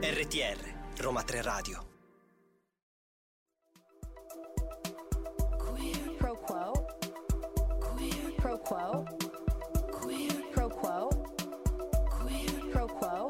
[0.00, 0.56] RTR,
[1.02, 1.84] Roma 3 Radio.
[6.16, 6.86] Pro quo.
[8.38, 9.04] Pro quo.
[10.54, 11.10] Pro quo.
[12.72, 13.28] Pro quo.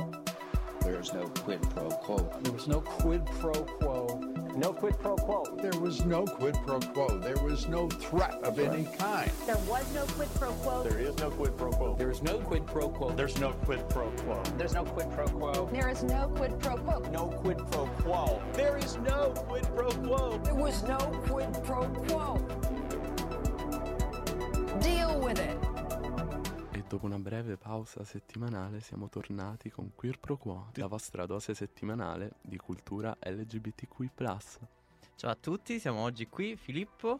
[0.82, 2.30] There's no quid pro quo.
[2.42, 4.33] There was no quid pro quo.
[4.56, 5.44] No quid pro quo.
[5.60, 7.18] There was no quid pro quo.
[7.18, 9.28] There was no threat of any kind.
[9.46, 10.84] There was no quid pro quo.
[10.84, 11.96] There is no quid pro quo.
[11.96, 13.10] There is no quid pro quo.
[13.10, 14.42] There's no quid pro quo.
[14.56, 15.68] There's no quid pro quo.
[15.72, 17.00] There is no quid pro quo.
[17.10, 18.40] No quid pro quo.
[18.52, 20.38] There is no quid pro quo.
[20.44, 22.38] There was no quid pro quo.
[24.80, 25.63] Deal with it.
[26.94, 32.34] Dopo una breve pausa settimanale siamo tornati con Queer Pro Quo, la vostra dose settimanale
[32.40, 34.10] di cultura LGBTQ+.
[35.16, 37.18] Ciao a tutti, siamo oggi qui, Filippo.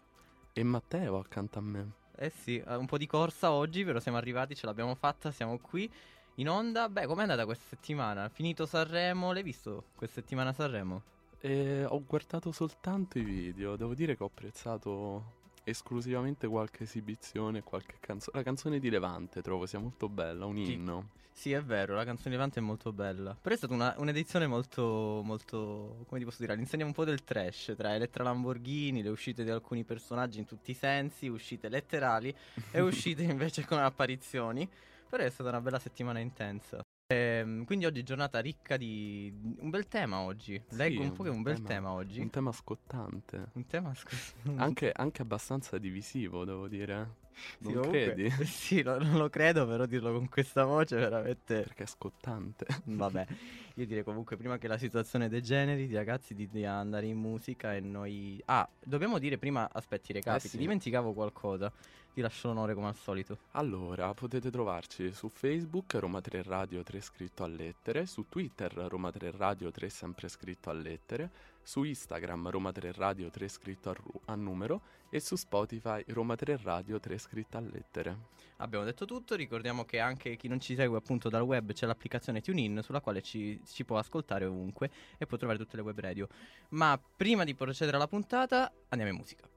[0.53, 1.93] E Matteo accanto a me.
[2.15, 5.59] Eh sì, eh, un po' di corsa oggi, però siamo arrivati, ce l'abbiamo fatta, siamo
[5.59, 5.93] qui
[6.37, 6.89] in onda.
[6.89, 8.29] Beh, com'è andata questa settimana?
[8.29, 11.03] Finito Sanremo, l'hai visto questa settimana Sanremo?
[11.41, 17.97] E ho guardato soltanto i video, devo dire che ho apprezzato esclusivamente qualche esibizione, qualche
[18.01, 18.37] canzone.
[18.39, 20.73] La canzone di Levante trovo sia molto bella, un Sì.
[20.75, 21.09] inno.
[21.37, 23.37] Sì, è vero, la canzone di Levante è molto bella.
[23.41, 27.25] Però è stata una- un'edizione molto, molto, come ti posso dire, all'insegna un po' del
[27.25, 32.33] trash, tra Elettra Lamborghini, le uscite di alcuni personaggi in tutti i sensi, uscite letterali
[32.71, 34.69] e uscite invece con apparizioni.
[35.09, 36.81] Però è stata una bella settimana intensa.
[37.15, 40.61] Ehm, quindi oggi giornata ricca di un bel tema oggi.
[40.71, 42.21] Leggo Sì, un po' che è un bel tema- tema oggi.
[42.21, 43.47] Un tema scottante.
[43.53, 44.33] Un tema, scusa.
[44.57, 47.23] Anche, anche abbastanza divisivo, devo dire.
[47.35, 48.31] Sì, Non comunque- credi?
[48.47, 51.63] Sì, lo- non lo credo, però dirlo con questa voce veramente...
[51.63, 52.67] Perché è scottante.
[52.85, 53.27] Vabbè,
[53.75, 57.81] io direi comunque prima che la situazione degeneri, ragazzi, di, di andare in musica e
[57.81, 58.41] noi...
[58.47, 60.57] Ah, dobbiamo dire prima, aspetti, recapiti, Eh sì.
[60.59, 61.73] dimenticavo qualcosa.
[62.15, 63.39] Ti lascio l'onore come al solito.
[63.53, 69.11] Allora, potete trovarci su Facebook Roma 3 Radio 3 scritto a lettere, su Twitter Roma
[69.11, 71.29] 3 Radio 3 sempre scritto a lettere,
[71.61, 74.81] su Instagram Roma 3 Radio 3 scritto a, ru- a numero
[75.15, 78.33] e su Spotify Roma 3 Radio 3 scritto a lettere.
[78.57, 82.41] Abbiamo detto tutto, ricordiamo che anche chi non ci segue appunto dal web c'è l'applicazione
[82.41, 86.27] TuneIn sulla quale ci, ci può ascoltare ovunque e può trovare tutte le web radio.
[86.71, 89.49] Ma prima di procedere alla puntata andiamo in musica.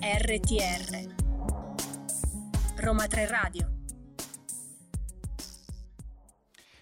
[0.00, 1.14] RTR
[2.80, 3.77] Roma 3 Radio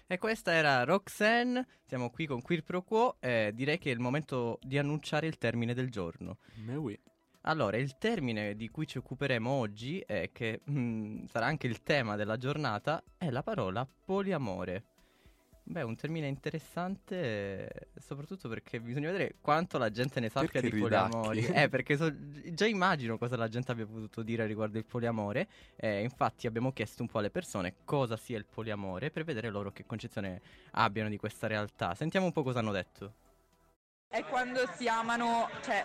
[0.09, 3.99] E questa era Roxanne, siamo qui con Queer Pro Quo e direi che è il
[3.99, 6.37] momento di annunciare il termine del giorno.
[6.63, 6.97] Me oui.
[7.41, 12.15] Allora, il termine di cui ci occuperemo oggi e che mm, sarà anche il tema
[12.15, 14.85] della giornata è la parola poliamore.
[15.69, 20.69] Beh, un termine interessante, eh, soprattutto perché bisogna vedere quanto la gente ne sappia Perché
[20.69, 21.45] di poliamori.
[21.45, 22.13] Eh, perché so-
[22.53, 25.47] già immagino cosa la gente abbia potuto dire riguardo il poliamore.
[25.75, 29.71] Eh, infatti abbiamo chiesto un po' alle persone cosa sia il poliamore per vedere loro
[29.71, 30.39] che concezione
[30.71, 31.93] abbiano di questa realtà.
[31.95, 33.13] Sentiamo un po' cosa hanno detto.
[34.09, 35.83] È quando si amano, cioè,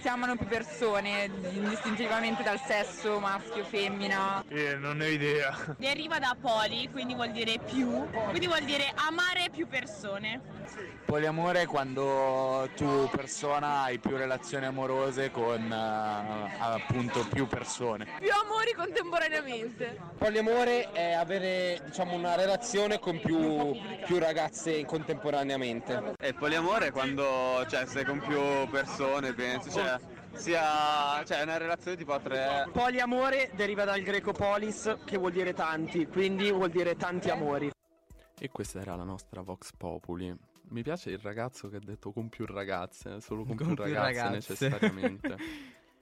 [0.00, 4.44] si amano più persone, indistintivamente dal sesso, maschio, femmina.
[4.78, 5.74] non ne ho idea.
[5.78, 10.40] Deriva da poli, quindi vuol dire più, quindi vuol dire amare più persone.
[11.04, 18.06] Poliamore è quando tu persona hai più relazioni amorose con eh, appunto più persone.
[18.18, 19.96] Più amori contemporaneamente.
[20.18, 26.14] Poliamore è avere diciamo una relazione con più, più ragazze contemporaneamente.
[26.18, 28.40] E poliamore è quando cioè, sei con più
[28.70, 29.98] persone, penso, cioè
[30.32, 32.68] sia cioè, una relazione tipo a tre.
[32.72, 37.70] Poliamore deriva dal greco polis che vuol dire tanti, quindi vuol dire tanti amori.
[38.38, 40.34] E questa era la nostra Vox Populi.
[40.70, 43.94] Mi piace il ragazzo che ha detto con più ragazze, solo con, Con più più
[43.94, 44.30] ragazze, ragazze.
[44.32, 45.36] necessariamente.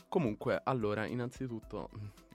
[0.09, 1.91] Comunque, allora, innanzitutto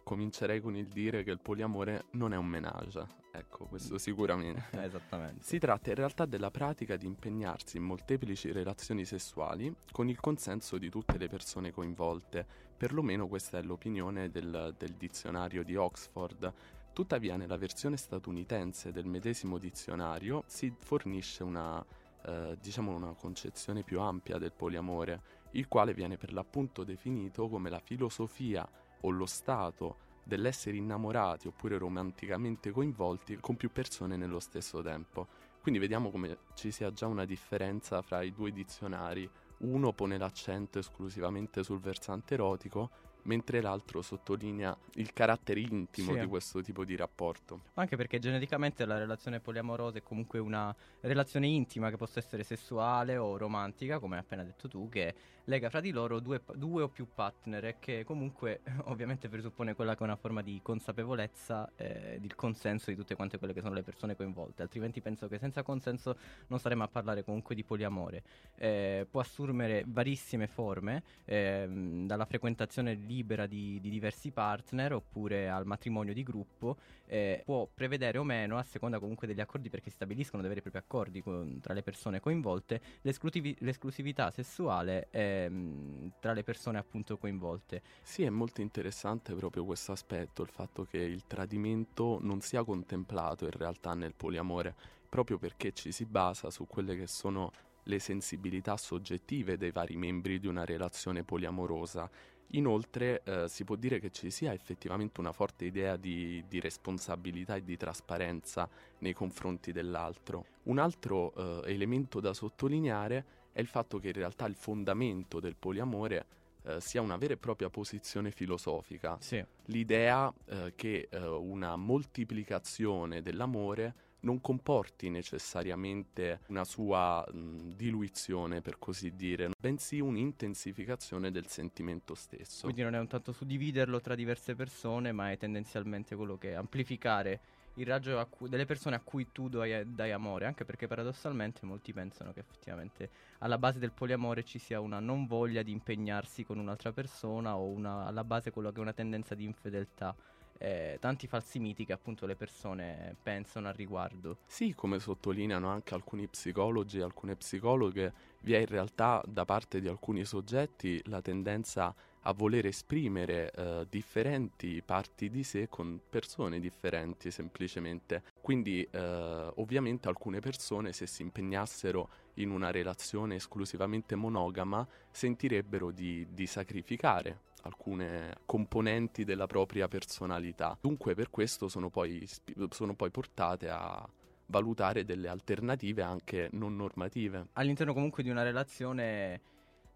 [0.07, 3.06] comincerei con il dire che il poliamore non è un menage.
[3.29, 4.63] Ecco, questo sicuramente.
[4.81, 5.44] Esattamente.
[5.44, 10.77] Si tratta in realtà della pratica di impegnarsi in molteplici relazioni sessuali con il consenso
[10.77, 16.54] di tutte le persone coinvolte, perlomeno questa è l'opinione del, del dizionario di Oxford.
[16.94, 21.86] Tuttavia nella versione statunitense del medesimo dizionario si fornisce una,
[22.25, 25.21] eh, diciamo una concezione più ampia del poliamore,
[25.51, 28.68] il quale viene per l'appunto definito come la filosofia
[29.01, 35.27] o lo stato dell'essere innamorati oppure romanticamente coinvolti con più persone nello stesso tempo.
[35.61, 39.29] Quindi vediamo come ci sia già una differenza fra i due dizionari.
[39.59, 42.89] Uno pone l'accento esclusivamente sul versante erotico,
[43.27, 46.19] mentre l'altro sottolinea il carattere intimo Sì.
[46.19, 47.62] di questo tipo di rapporto.
[47.75, 53.18] Anche perché genericamente la relazione poliamorosa è comunque una relazione intima che possa essere sessuale
[53.18, 55.13] o romantica, come hai appena detto tu, che
[55.45, 59.94] lega fra di loro due, due o più partner e che comunque ovviamente presuppone quella
[59.94, 63.73] che è una forma di consapevolezza e del consenso di tutte quante quelle che sono
[63.73, 64.62] le persone coinvolte.
[64.62, 68.23] Altrimenti penso che senza consenso non staremo a parlare comunque di poliamore.
[68.56, 75.66] Eh, può assumere varissime forme, ehm, dalla frequentazione libera di, di diversi partner oppure al
[75.66, 79.96] matrimonio di gruppo eh, può prevedere o meno, a seconda comunque degli accordi, perché si
[79.96, 86.14] stabiliscono dei veri e propri accordi con- tra le persone coinvolte, l'esclusivi- l'esclusività sessuale ehm,
[86.19, 87.81] tra le persone appunto coinvolte.
[88.02, 93.46] Sì, è molto interessante proprio questo aspetto, il fatto che il tradimento non sia contemplato
[93.46, 94.75] in realtà nel poliamore,
[95.10, 97.52] proprio perché ci si basa su quelle che sono
[97.88, 102.10] le sensibilità soggettive dei vari membri di una relazione poliamorosa.
[102.51, 107.55] Inoltre eh, si può dire che ci sia effettivamente una forte idea di, di responsabilità
[107.55, 110.45] e di trasparenza nei confronti dell'altro.
[110.63, 115.55] Un altro eh, elemento da sottolineare è il fatto che in realtà il fondamento del
[115.57, 116.25] poliamore
[116.63, 119.17] eh, sia una vera e propria posizione filosofica.
[119.19, 119.44] Sì.
[119.65, 128.80] L'idea eh, che eh, una moltiplicazione dell'amore non comporti necessariamente una sua mh, diluizione, per
[128.80, 132.64] così dire, bensì un'intensificazione del sentimento stesso.
[132.64, 136.54] Quindi non è un tanto suddividerlo tra diverse persone, ma è tendenzialmente quello che è
[136.54, 137.40] amplificare
[137.78, 141.66] il raggio a cui- delle persone a cui tu dai, dai amore, anche perché paradossalmente
[141.66, 143.10] molti pensano che effettivamente
[143.40, 147.68] alla base del poliamore ci sia una non voglia di impegnarsi con un'altra persona o
[147.68, 150.16] una, alla base quello che è una tendenza di infedeltà.
[150.59, 154.38] Eh, tanti falsi miti che appunto le persone pensano al riguardo.
[154.45, 159.80] Sì, come sottolineano anche alcuni psicologi e alcune psicologhe, vi è in realtà da parte
[159.80, 166.59] di alcuni soggetti la tendenza a voler esprimere eh, differenti parti di sé con persone
[166.59, 168.24] differenti semplicemente.
[168.42, 176.27] Quindi eh, ovviamente alcune persone se si impegnassero in una relazione esclusivamente monogama sentirebbero di,
[176.31, 180.78] di sacrificare alcune componenti della propria personalità.
[180.81, 182.28] Dunque per questo sono poi,
[182.69, 184.08] sono poi portate a
[184.48, 187.48] valutare delle alternative anche non normative.
[187.54, 189.42] All'interno comunque di una relazione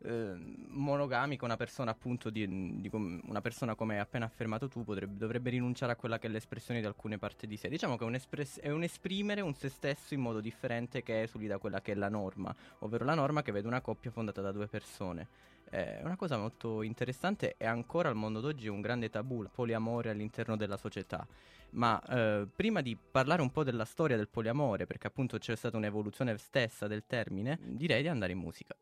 [0.04, 0.36] eh,
[0.70, 5.52] monogamica, una persona appunto di, di una persona come hai appena affermato tu potrebbe, dovrebbe
[5.52, 7.70] rinunciare a quella che è l'espressione di alcune parti di sé.
[7.70, 11.22] Diciamo che è un, espress- è un esprimere un se stesso in modo differente che
[11.22, 14.42] esuli da quella che è la norma, ovvero la norma che vede una coppia fondata
[14.42, 15.28] da due persone.
[15.72, 19.50] È una cosa molto interessante e ancora al mondo d'oggi è un grande tabù, il
[19.50, 21.26] poliamore all'interno della società.
[21.72, 25.78] Ma eh, prima di parlare un po' della storia del poliamore, perché appunto c'è stata
[25.78, 28.76] un'evoluzione stessa del termine, direi di andare in musica.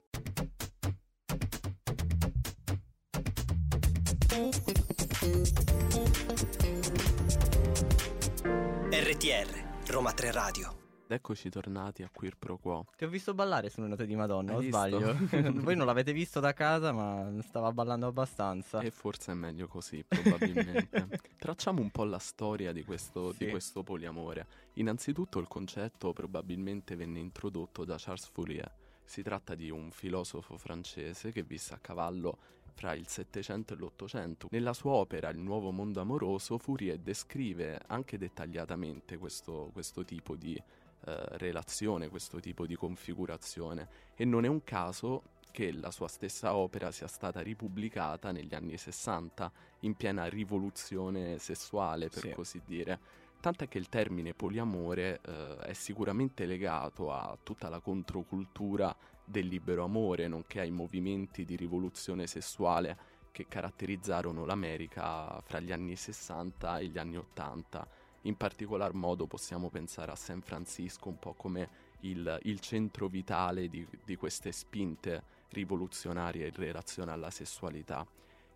[8.90, 10.79] RTR, Roma 3 Radio.
[11.12, 12.86] Eccoci tornati a Queer Pro Quo.
[12.96, 15.18] Ti ho visto ballare sulle note di Madonna, Hai o sbaglio?
[15.60, 18.80] Voi non l'avete visto da casa, ma stava ballando abbastanza.
[18.82, 21.20] E forse è meglio così, probabilmente.
[21.36, 23.46] Tracciamo un po' la storia di questo, Sì.
[23.46, 24.46] di questo poliamore.
[24.74, 28.72] Innanzitutto il concetto probabilmente venne introdotto da Charles Fourier.
[29.04, 32.38] Si tratta di un filosofo francese che visse a cavallo
[32.72, 34.48] fra il Settecento e l'Ottocento.
[34.52, 40.62] Nella sua opera Il nuovo mondo amoroso, Fourier descrive anche dettagliatamente questo, questo tipo di
[41.06, 43.88] eh, relazione, questo tipo di configurazione.
[44.16, 48.78] E non è un caso che la sua stessa opera sia stata ripubblicata negli anni
[48.78, 52.32] 60 in piena rivoluzione sessuale, per Sì.
[52.32, 53.00] così dire.
[53.40, 59.84] Tant'è che il termine poliamore eh, è sicuramente legato a tutta la controcultura del libero
[59.84, 62.98] amore, nonché ai movimenti di rivoluzione sessuale
[63.32, 67.88] che caratterizzarono l'America fra gli anni 60 e gli anni 80.
[68.24, 73.70] In particolar modo possiamo pensare a San Francisco un po' come il, il centro vitale
[73.70, 78.06] di, di queste spinte rivoluzionarie in relazione alla sessualità.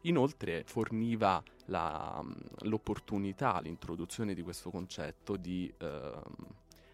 [0.01, 2.21] Inoltre forniva la-
[2.63, 6.21] l'opportunità, l'introduzione di questo concetto di ehm,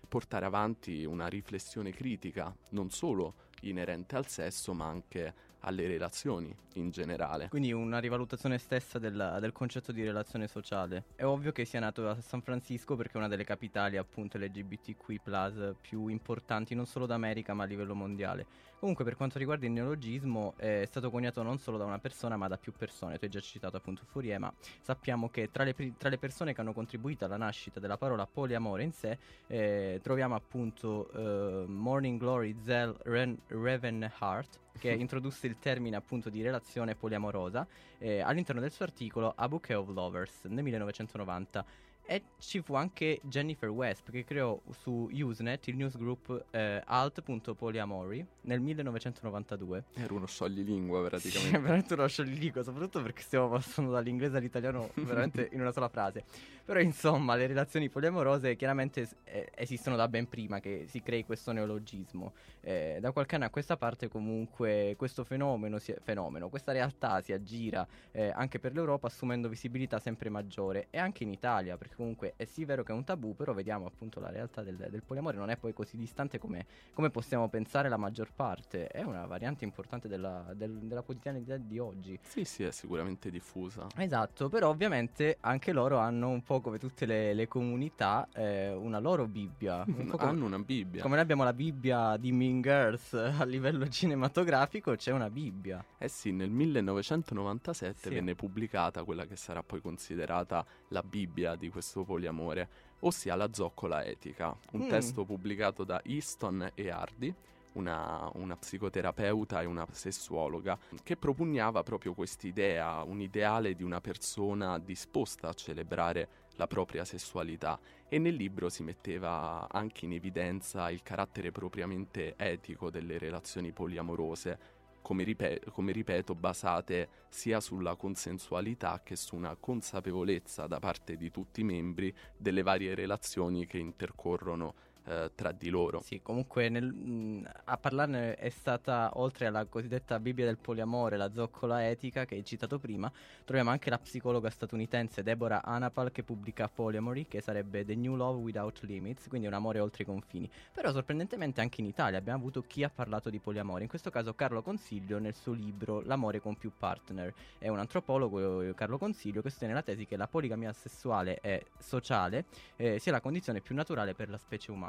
[0.08, 6.90] portare avanti una riflessione critica, non solo inerente al sesso, ma anche alle relazioni in
[6.90, 7.50] generale.
[7.50, 11.06] Quindi una rivalutazione stessa del, del concetto di relazione sociale.
[11.16, 15.76] È ovvio che sia nato a San Francisco perché è una delle capitali appunto LGBTQ
[15.82, 18.46] più importanti non solo d'America ma a livello mondiale.
[18.80, 22.48] Comunque per quanto riguarda il neologismo è stato coniato non solo da una persona ma
[22.48, 23.18] da più persone.
[23.18, 26.62] Tu hai già citato appunto Fourier ma sappiamo che tra le, tra le persone che
[26.62, 29.18] hanno contribuito alla nascita della parola poliamore in sé
[29.48, 36.42] eh, troviamo appunto eh, Morning Glory Zell Ren- Ravenheart che introdusse il termine appunto di
[36.42, 37.68] relazione poliamorosa
[37.98, 41.88] eh, all'interno del suo articolo A Bouquet of Lovers nel 1990.
[42.12, 48.60] E ci fu anche Jennifer West che creò su Usenet il newsgroup eh, alt.polyamory nel
[48.60, 49.84] 1992.
[49.94, 51.60] Era uno scioglilingua Sì, è praticamente.
[51.60, 56.24] veramente uno scioglilingua, soprattutto perché stiamo passando dall'inglese all'italiano veramente in una sola frase.
[56.70, 61.52] Però insomma, le relazioni poliamorose chiaramente eh, esistono da ben prima che si crei questo
[61.52, 62.34] neologismo.
[62.62, 67.34] Eh, da qualche anno a questa parte comunque questo fenomeno, si- fenomeno questa realtà si
[67.34, 72.34] aggira eh, anche per l'Europa assumendo visibilità sempre maggiore e anche in Italia, perché comunque
[72.36, 75.38] è sì vero che è un tabù, però vediamo appunto la realtà del, del poliamore
[75.38, 79.64] non è poi così distante come, come possiamo pensare la maggior parte, è una variante
[79.64, 82.20] importante della, del- della quotidianità di oggi.
[82.22, 83.88] Sì, sì, è sicuramente diffusa.
[83.96, 89.00] Esatto, però ovviamente anche loro hanno un po' come tutte le, le comunità eh, una
[89.00, 89.84] loro Bibbia.
[89.88, 91.02] Un come- Hanno una Bibbia.
[91.02, 95.84] Come noi abbiamo la Bibbia di Mean Girls a livello cinematografico, c'è una Bibbia.
[95.98, 98.10] Eh sì, nel 1997 Sì.
[98.14, 102.68] venne pubblicata quella che sarà poi considerata la Bibbia di questo poliamore,
[103.02, 104.90] ossia la zoccola etica, un Mm.
[104.90, 107.34] testo pubblicato da Easton e Hardy,
[107.74, 114.80] una, una psicoterapeuta e una sessuologa, che propugnava proprio quest'idea, un ideale di una persona
[114.80, 116.28] disposta a celebrare
[116.60, 117.80] la propria sessualità.
[118.10, 124.78] E nel libro si metteva anche in evidenza il carattere propriamente etico delle relazioni poliamorose,
[125.02, 131.32] come, ripe- come ripeto, basate sia sulla consensualità che su una consapevolezza da parte di
[131.32, 136.02] tutti i membri delle varie relazioni che intercorrono eh, tra di loro.
[136.02, 141.88] Sì, comunque nel- a parlarne è stata, oltre alla cosiddetta Bibbia del poliamore, la zoccola
[141.88, 143.12] etica che hai citato prima,
[143.46, 148.42] troviamo anche la psicologa statunitense Deborah Anapal che pubblica Polyamory, che sarebbe The New Love
[148.42, 150.50] Without Limits, quindi un amore oltre i confini.
[150.74, 154.34] Però sorprendentemente anche in Italia abbiamo avuto chi ha parlato di poliamore, in questo caso
[154.34, 157.34] Carlo Consiglio nel suo libro L'amore con più partner.
[157.58, 161.66] È un antropologo, eh, Carlo Consiglio, che sostiene la tesi che la poligamia sessuale e
[161.78, 164.89] sociale eh, sia la condizione più naturale per la specie umana.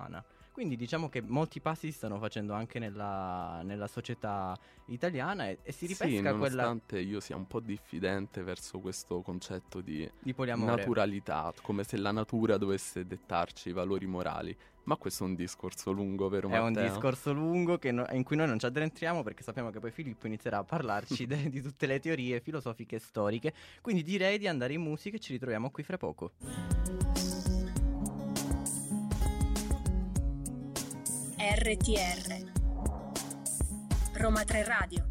[0.53, 4.55] Quindi diciamo che molti passi si stanno facendo anche nella, nella società
[4.87, 9.23] italiana e, e si Sì, ripesca quella nonostante io sia un po' diffidente verso questo
[9.23, 10.77] concetto di di poliamore.
[10.77, 14.55] naturalità, come se la natura dovesse dettarci i valori morali.
[14.85, 16.89] Ma questo è un discorso lungo, vero È un Matteo?
[16.89, 20.27] discorso lungo che no- in cui noi non ci addentriamo perché sappiamo che poi Filippo
[20.27, 23.55] inizierà a parlarci de- di tutte le teorie filosofiche e storiche.
[23.81, 26.33] Quindi direi di andare in musica e ci ritroviamo qui fra poco.
[31.63, 32.53] RTR
[34.15, 35.07] Roma 3 Radio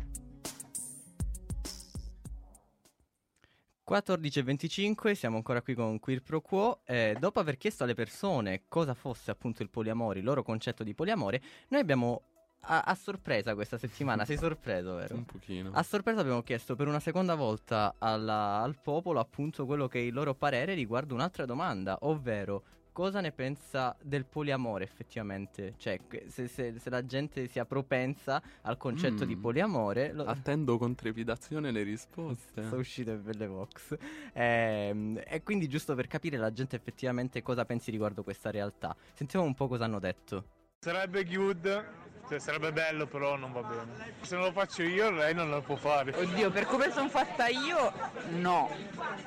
[3.87, 6.79] 14.25, siamo ancora qui con Queer Pro Quo.
[6.85, 10.95] Eh, dopo aver chiesto alle persone cosa fosse appunto il poliamore, il loro concetto di
[10.95, 12.21] poliamore, noi abbiamo
[12.61, 14.25] a, a sorpresa questa settimana.
[14.25, 15.15] Sei sorpreso, vero?
[15.15, 15.69] Un pochino.
[15.73, 20.01] A sorpresa abbiamo chiesto per una seconda volta alla- al popolo appunto quello che è
[20.03, 25.73] il loro parere riguardo un'altra domanda, ovvero cosa ne pensa del poliamore effettivamente?
[25.77, 29.27] Cioè, se, se- se la gente sia propensa al concetto Mm.
[29.27, 30.13] di poliamore...
[30.13, 32.63] lo- Attendo con trepidazione le risposte.
[32.63, 33.95] sono uscite per le Vox.
[34.33, 38.95] Ehm, e quindi giusto per capire la gente effettivamente cosa pensi riguardo questa realtà.
[39.13, 40.45] Sentiamo un po' cosa hanno detto.
[40.79, 41.85] Sarebbe good,
[42.29, 44.13] cioè sarebbe bello però non va bene.
[44.21, 46.13] Se non lo faccio io lei non lo può fare.
[46.15, 47.91] Oddio, per come sono fatta io,
[48.37, 48.69] no.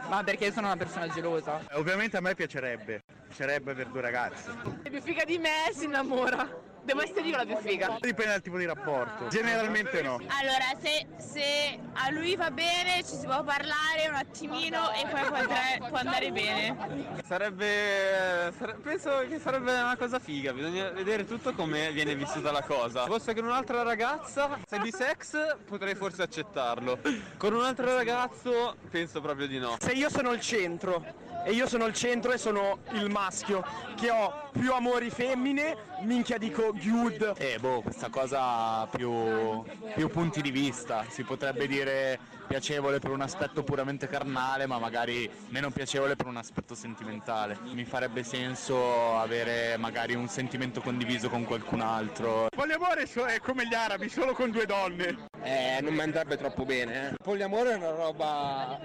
[0.09, 1.61] Ma perché sono una persona gelosa.
[1.73, 4.47] Ovviamente a me piacerebbe, piacerebbe per due ragazzi.
[4.85, 6.71] La più figa di me si innamora.
[6.85, 7.97] Devo essere io la più figa.
[8.01, 10.15] Dipende dal tipo di rapporto, generalmente no.
[10.15, 15.23] Allora, se, se a lui va bene ci si può parlare un attimino e poi
[15.23, 17.23] può andare, può andare bene.
[17.25, 22.63] Sarebbe, sare- penso che sarebbe una cosa figa, bisogna vedere tutto come viene vissuta la
[22.63, 23.05] cosa.
[23.05, 26.99] Se fosse con un'altra ragazza, se di sex potrei forse accettarlo.
[27.37, 29.77] Con un altro ragazzo penso proprio di no.
[29.79, 31.05] Se io sono il centro
[31.45, 33.65] e io sono il centro e sono il maschio
[33.97, 37.35] che ho più amori femmine, minchia dico good.
[37.39, 39.63] Eh, boh, questa cosa più,
[39.95, 41.05] più punti di vista.
[41.09, 46.37] Si potrebbe dire piacevole per un aspetto puramente carnale, ma magari meno piacevole per un
[46.37, 47.59] aspetto sentimentale.
[47.73, 52.49] Mi farebbe senso avere magari un sentimento condiviso con qualcun altro.
[52.55, 55.29] Poliamore è come gli arabi, solo con due donne.
[55.43, 57.11] Eh, non mi andrebbe troppo bene.
[57.11, 57.15] Eh.
[57.23, 58.79] Poliamore è una roba.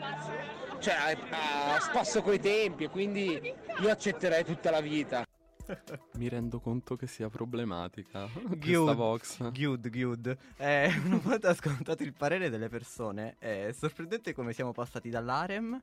[0.80, 5.27] cioè, a, a spasso coi tempi, e quindi io accetterei tutta la vita.
[6.14, 9.52] Mi rendo conto che sia problematica questa Good, Vox.
[9.52, 10.38] good, good.
[10.58, 15.80] Eh, una volta ascoltato il parere delle persone, è sorprendente come siamo passati dall'harem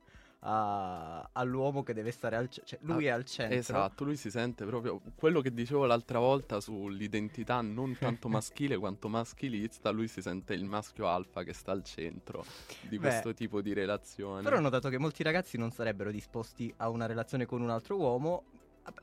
[0.47, 2.77] a- all'uomo che deve stare al centro.
[2.77, 3.57] Cioè, lui è al centro.
[3.57, 9.07] Esatto, lui si sente proprio quello che dicevo l'altra volta sull'identità non tanto maschile quanto
[9.07, 12.45] maschilista, lui si sente il maschio alfa che sta al centro
[12.81, 14.43] di Beh, questo tipo di relazione.
[14.43, 17.97] Però ho notato che molti ragazzi non sarebbero disposti a una relazione con un altro
[17.97, 18.43] uomo.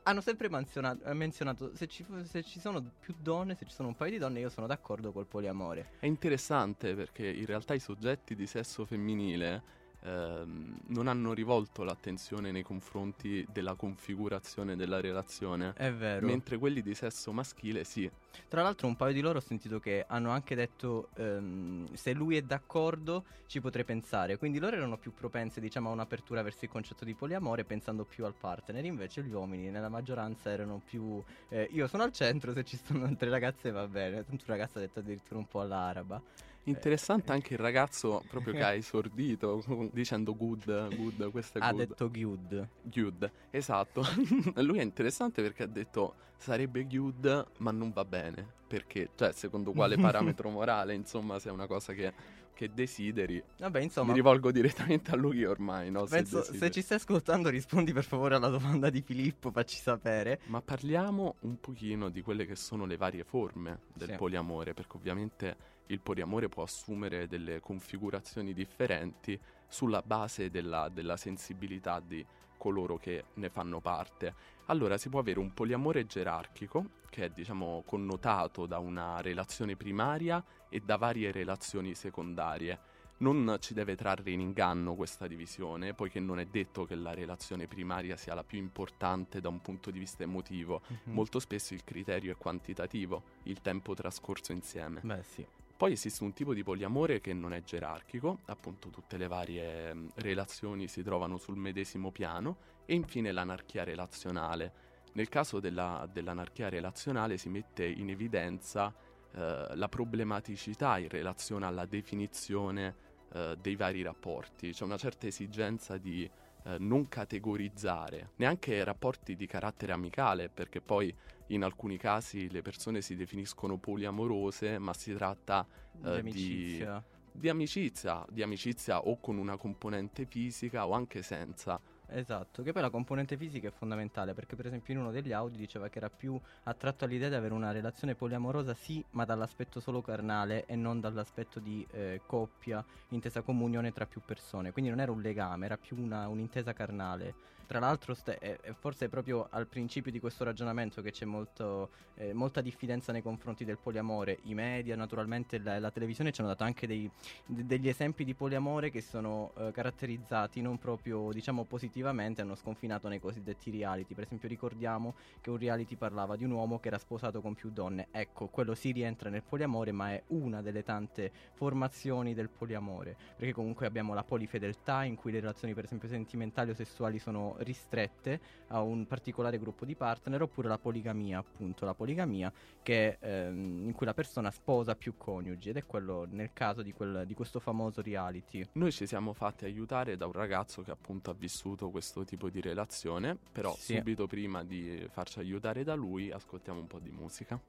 [0.03, 3.89] Hanno sempre menzionato, eh, menzionato se, ci, se ci sono più donne, se ci sono
[3.89, 5.91] un paio di donne, io sono d'accordo col poliamore.
[5.99, 12.51] È interessante perché in realtà i soggetti di sesso femminile ehm, non hanno rivolto l'attenzione
[12.51, 15.73] nei confronti della configurazione della relazione.
[15.73, 16.25] È vero.
[16.25, 18.09] Mentre quelli di sesso maschile sì.
[18.47, 22.37] Tra l'altro un paio di loro ho sentito che hanno anche detto ehm, se lui
[22.37, 26.71] è d'accordo ci potrei pensare, quindi loro erano più propense diciamo a un'apertura verso il
[26.71, 31.67] concetto di poliamore pensando più al partner, invece gli uomini nella maggioranza erano più eh,
[31.71, 34.81] io sono al centro, se ci stanno tre ragazze va bene, tanto un ragazzo ha
[34.81, 36.21] detto addirittura un po' all'araba.
[36.65, 41.87] Interessante anche il ragazzo proprio che ha esordito dicendo good, good, questo è Ha good.
[41.87, 42.67] detto good.
[42.83, 44.03] Good, esatto.
[44.61, 48.61] Lui è interessante perché ha detto sarebbe good ma non va bene.
[48.67, 49.09] Perché?
[49.15, 52.11] Cioè, secondo quale parametro morale, insomma, se è una cosa che,
[52.53, 53.43] che desideri.
[53.59, 56.05] Vabbè, insomma- Mi rivolgo direttamente a lui ormai, no?
[56.07, 56.71] Se Penso, se desideri.
[56.73, 60.39] ci stai ascoltando rispondi per favore alla domanda di Filippo, facci sapere.
[60.45, 64.15] Ma parliamo un pochino di quelle che sono le varie forme del Sì.
[64.15, 65.55] poliamore, perché ovviamente
[65.87, 72.25] il poliamore può assumere delle configurazioni differenti sulla base della, della sensibilità di
[72.57, 74.33] coloro che ne fanno parte.
[74.67, 80.41] Allora si può avere un poliamore gerarchico, che è diciamo connotato da una relazione primaria
[80.69, 82.91] e da varie relazioni secondarie.
[83.17, 87.67] Non ci deve trarre in inganno questa divisione, poiché non è detto che la relazione
[87.67, 90.81] primaria sia la più importante da un punto di vista emotivo.
[90.87, 91.13] Mhm.
[91.13, 95.01] Molto spesso il criterio è quantitativo, il tempo trascorso insieme.
[95.03, 95.45] Beh, sì.
[95.83, 100.07] Poi esiste un tipo di poliamore che non è gerarchico, appunto tutte le varie mm,
[100.15, 104.71] relazioni si trovano sul medesimo piano, e infine l'anarchia relazionale.
[105.11, 108.95] Nel caso della- dell'anarchia relazionale si mette in evidenza
[109.33, 112.95] eh, la problematicità in relazione alla definizione
[113.33, 116.23] eh, dei vari rapporti, c'è una certa esigenza di
[116.63, 121.13] eh, non categorizzare neanche rapporti di carattere amicale, perché poi
[121.53, 127.03] in alcuni casi le persone si definiscono poliamorose, ma si tratta Di eh, amicizia.
[127.31, 131.79] di amicizia, di amicizia o con una componente fisica o anche senza.
[132.07, 135.57] Esatto, che poi la componente fisica è fondamentale perché per esempio in uno degli audio
[135.57, 140.01] diceva che era più attratto all'idea di avere una relazione poliamorosa sì, ma dall'aspetto solo
[140.01, 145.11] carnale e non dall'aspetto di eh, coppia, intesa comunione tra più persone, quindi non era
[145.11, 147.51] un legame, era più una, un'intesa carnale.
[147.65, 151.25] Tra l'altro ste- è- è forse è proprio al principio di questo ragionamento che c'è
[151.25, 156.41] molto, eh, molta diffidenza nei confronti del poliamore, i media, naturalmente la, la televisione ci
[156.41, 157.09] hanno dato anche dei,
[157.45, 163.07] de- degli esempi di poliamore che sono eh, caratterizzati non proprio diciamo positivamente, hanno sconfinato
[163.07, 164.13] nei cosiddetti reality.
[164.13, 167.71] Per esempio ricordiamo che un reality parlava di un uomo che era sposato con più
[167.71, 168.07] donne.
[168.11, 173.53] Ecco, quello si rientra nel poliamore, ma è una delle tante formazioni del poliamore, perché
[173.53, 178.39] comunque abbiamo la polifedeltà in cui le relazioni per esempio sentimentali o sessuali sono ristrette
[178.67, 183.93] a un particolare gruppo di partner, oppure la poligamia, appunto, la poligamia che ehm, in
[183.93, 187.59] cui la persona sposa più coniugi ed è quello nel caso di, quel- di questo
[187.59, 188.65] famoso reality.
[188.73, 192.61] Noi ci siamo fatti aiutare da un ragazzo che appunto ha vissuto questo tipo di
[192.61, 193.95] relazione, però Sì.
[193.95, 197.59] subito prima di farci aiutare da lui ascoltiamo un po' di musica.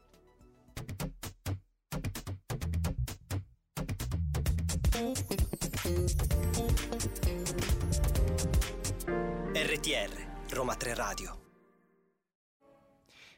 [9.84, 11.40] RTR, Roma 3 Radio.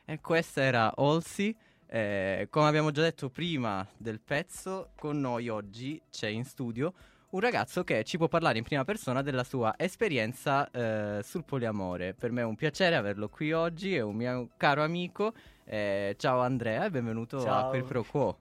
[0.04, 1.52] E questa era Olsi.
[1.88, 6.94] Eh, come abbiamo già detto prima del pezzo, con noi oggi c'è in studio
[7.30, 12.14] un ragazzo che ci può parlare in prima persona della sua esperienza eh, sul poliamore.
[12.14, 15.34] Per me è un piacere averlo qui oggi, è un mio caro amico.
[15.64, 17.68] Eh, ciao Andrea e benvenuto a Ciao.
[17.70, 18.38] Quel Pro Quo.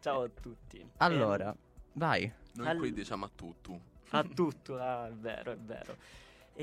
[0.00, 0.86] Ciao a tutti.
[0.98, 1.56] Allora, Ehm,
[1.94, 2.30] vai.
[2.56, 3.80] Noi All- qui diciamo a tutto.
[4.10, 5.96] a tutto, ah, è vero, è vero.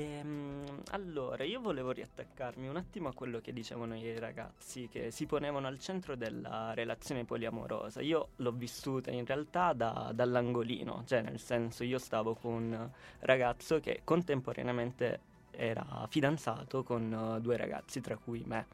[0.00, 5.26] Ehm, allora, io volevo riattaccarmi un attimo a quello che dicevano i ragazzi che si
[5.26, 8.00] ponevano al centro della relazione poliamorosa.
[8.00, 13.78] Io l'ho vissuta in realtà da- dall'angolino, cioè nel senso io stavo con un ragazzo
[13.80, 18.68] che contemporaneamente era fidanzato con eh, due ragazzi, tra cui me.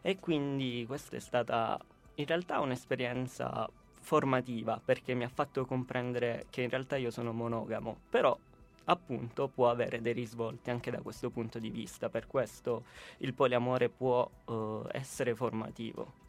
[0.00, 1.78] E quindi questa è stata
[2.14, 3.68] in realtà un'esperienza
[4.00, 8.36] formativa perché mi ha fatto comprendere che in realtà io sono monogamo, però
[8.84, 12.84] appunto può avere dei risvolti anche da questo punto di vista, per questo
[13.18, 16.20] il poliamore può eh, essere formativo.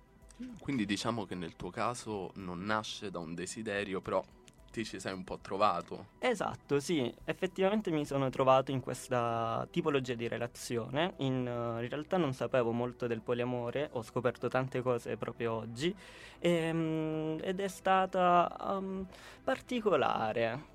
[0.59, 4.23] Quindi diciamo che nel tuo caso non nasce da un desiderio, però
[4.73, 6.07] ti ci sei un po' trovato.
[6.17, 11.13] Esatto, sì, effettivamente mi sono trovato in questa tipologia di relazione.
[11.17, 15.95] In, uh, in realtà non sapevo molto del poliamore, ho scoperto tante cose proprio oggi
[16.39, 19.05] ehm, ed è stata um,
[19.43, 20.71] particolare.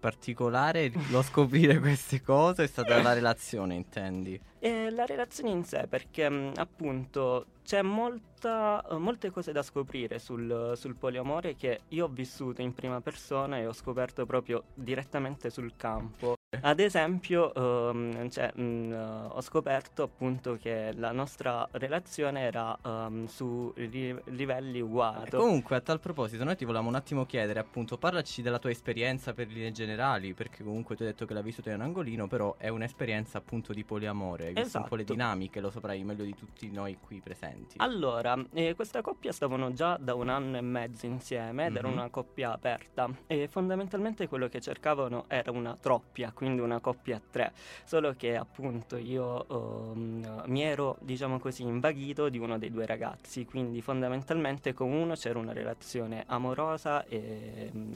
[0.00, 4.40] Particolare lo scoprire queste cose è stata la relazione, intendi?
[4.60, 10.18] E la relazione in sé, perché mh, appunto c'è molta, uh, molte cose da scoprire
[10.18, 15.50] sul, sul, poliamore che io ho vissuto in prima persona e ho scoperto proprio direttamente
[15.50, 16.37] sul campo.
[16.60, 23.26] Ad esempio, um, cioè, mh, uh, ho scoperto appunto che la nostra relazione era um,
[23.26, 25.30] su ri- livelli uguali.
[25.30, 29.32] Comunque, a tal proposito, noi ti volevamo un attimo chiedere, appunto, parlaci della tua esperienza
[29.32, 32.56] per linee generali, perché comunque tu hai detto che l'hai vissuta in un angolino, però
[32.58, 34.78] è un'esperienza appunto di poliamore, hai Esatto.
[34.82, 37.76] un po' le dinamiche, lo saprai meglio di tutti noi qui presenti.
[37.78, 41.94] Allora, eh, questa coppia stavano già da un anno e mezzo insieme ed era Mhm.
[41.94, 47.20] una coppia aperta e fondamentalmente quello che cercavano era una troppia, quindi una coppia a
[47.30, 47.52] tre,
[47.84, 49.46] solo che appunto io
[49.92, 55.14] ehm, mi ero, diciamo così, invaghito di uno dei due ragazzi, quindi fondamentalmente con uno
[55.14, 57.92] c'era una relazione amorosa e, mm,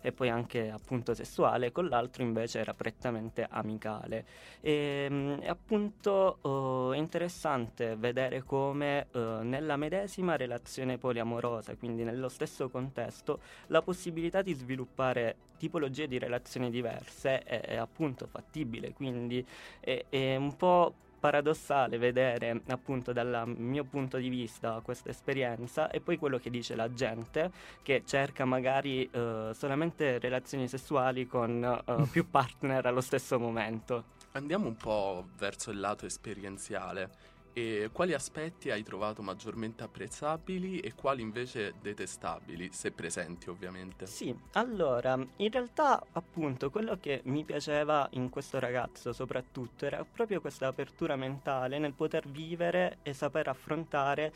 [0.00, 4.24] e poi anche appunto sessuale, con l'altro invece era prettamente amicale.
[4.60, 12.28] E, mm, è appunto oh, interessante vedere come eh, nella medesima relazione poliamorosa, quindi nello
[12.28, 19.46] stesso contesto, la possibilità di sviluppare tipologie di relazioni diverse è, è appunto fattibile, quindi
[19.78, 26.00] è, è un po' paradossale vedere appunto dal mio punto di vista questa esperienza e
[26.00, 32.08] poi quello che dice la gente che cerca magari eh, solamente relazioni sessuali con eh,
[32.10, 34.18] più partner allo stesso momento.
[34.32, 37.10] Andiamo un po' verso il lato esperienziale.
[37.52, 44.06] E quali aspetti hai trovato maggiormente apprezzabili e quali invece detestabili, se presenti ovviamente?
[44.06, 50.40] Sì, allora, in realtà appunto quello che mi piaceva in questo ragazzo soprattutto era proprio
[50.40, 54.32] questa apertura mentale nel poter vivere e saper affrontare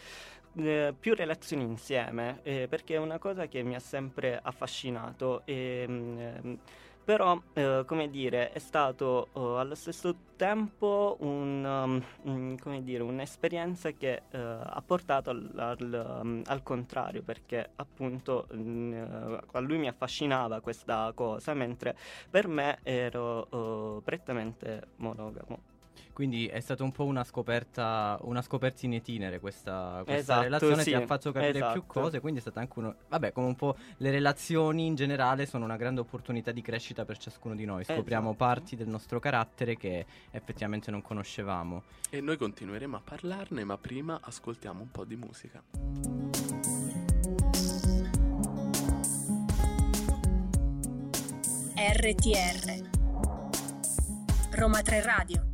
[0.57, 5.85] eh, più relazioni insieme, eh, perché è una cosa che mi ha sempre affascinato e...
[5.89, 6.59] mm, ehm,
[7.05, 13.03] però, eh, come dire, è stato eh, allo stesso tempo un, um, mm, come dire,
[13.03, 19.59] un'esperienza che eh, ha portato al, al, um, al contrario, perché appunto mm, eh, a
[19.61, 21.95] lui mi affascinava questa cosa, mentre
[22.31, 25.74] per me ero eh, prettamente monogamo.
[26.15, 30.83] Quindi è stata un po' una scoperta, una scoperta in itinere questa, questa Esatto, relazione,
[30.85, 31.73] sì, ti ha fatto capire esatto.
[31.73, 32.95] più cose, quindi è stata anche uno...
[33.09, 37.19] Vabbè, come un po' le relazioni in generale sono una grande opportunità di crescita per
[37.19, 38.45] ciascuno di noi, scopriamo Esatto.
[38.45, 41.83] parti del nostro carattere che effettivamente non conoscevamo.
[42.11, 45.63] E noi continueremo a parlarne, ma prima ascoltiamo un po' di musica.
[51.77, 52.91] RTR
[54.53, 55.54] Roma 3 Radio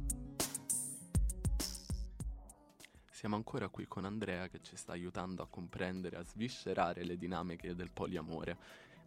[3.21, 7.75] Siamo ancora qui con Andrea che ci sta aiutando a comprendere, a sviscerare le dinamiche
[7.75, 8.57] del poliamore.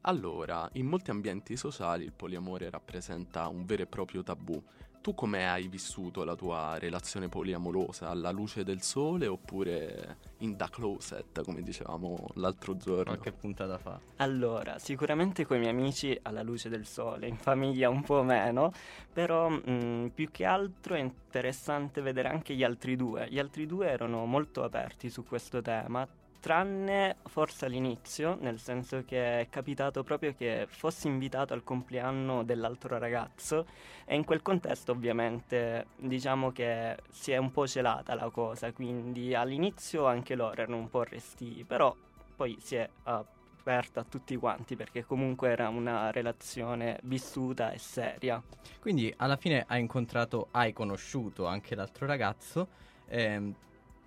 [0.02, 4.64] Allora, in molti ambienti sociali il poliamore rappresenta un vero e proprio tabù.
[5.04, 8.08] Tu come hai vissuto la tua relazione poliamorosa?
[8.08, 13.04] Alla luce del sole oppure in the closet, come dicevamo l'altro giorno?
[13.04, 14.00] Qualche puntata fa.
[14.18, 18.72] Allora, sicuramente con i miei amici alla luce del sole, in famiglia un po' meno,
[19.12, 23.28] però mh, più che altro è interessante vedere anche gli altri due.
[23.30, 26.08] Gli altri due erano molto aperti su questo tema,
[26.44, 32.98] tranne forse all'inizio, nel senso che è capitato proprio che fossi invitato al compleanno dell'altro
[32.98, 33.66] ragazzo
[34.04, 39.34] e in quel contesto ovviamente diciamo che si è un po' celata la cosa, quindi
[39.34, 41.96] all'inizio anche loro erano un po' resti, però
[42.36, 48.44] poi si è aperta a tutti quanti perché comunque era una relazione vissuta e seria.
[48.82, 52.68] Quindi alla fine hai incontrato, hai conosciuto anche l'altro ragazzo.
[53.08, 53.56] Ehm,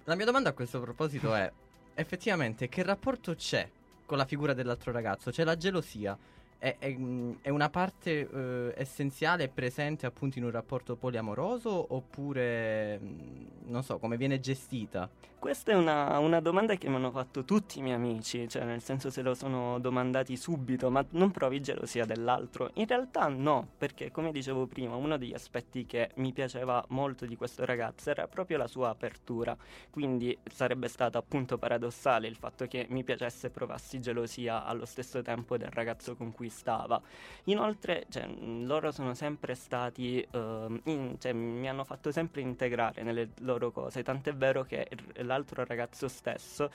[0.04, 1.50] la mia domanda a questo proposito è,
[1.96, 3.68] effettivamente, che rapporto c'è
[4.04, 5.30] con la figura dell'altro ragazzo?
[5.30, 6.16] C'è la gelosia?
[6.58, 11.94] È, è, mm, è una parte eh, essenziale e presente appunto in un rapporto poliamoroso
[11.94, 15.08] oppure, mm, non so, come viene gestita?
[15.38, 18.82] Questa è una, una domanda che mi hanno fatto tutti i miei amici, cioè nel
[18.82, 22.70] senso se lo sono domandati subito, ma non provi gelosia dell'altro?
[22.74, 27.36] In realtà no, perché come dicevo prima, uno degli aspetti che mi piaceva molto di
[27.36, 29.56] questo ragazzo era proprio la sua apertura,
[29.90, 35.56] quindi sarebbe stato appunto paradossale il fatto che mi piacesse provassi gelosia allo stesso tempo
[35.56, 37.00] del ragazzo con cui conquistava.
[37.44, 43.02] Inoltre, cioè, mh, loro sono sempre stati, ehm, in- cioè, mi hanno fatto sempre integrare
[43.02, 46.70] nelle loro cose, tant'è vero che l'altro ragazzo stesso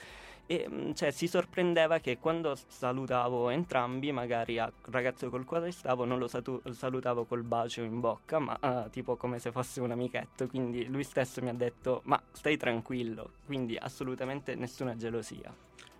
[0.46, 6.06] e, mh, cioè, si sorprendeva che quando salutavo entrambi, magari al ragazzo col quale stavo,
[6.06, 9.92] non lo satu- salutavo col bacio in bocca, ma ah, tipo come se fosse un
[9.92, 10.48] amichetto.
[10.48, 15.54] Quindi lui stesso mi ha detto: Ma stai tranquillo, quindi assolutamente nessuna gelosia.